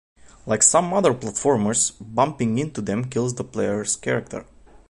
[0.47, 4.47] Like some other platformers, bumping into them kills the player's character.